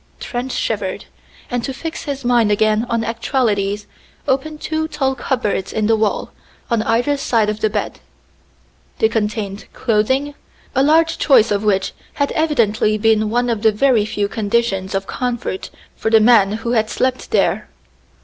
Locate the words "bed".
7.69-7.99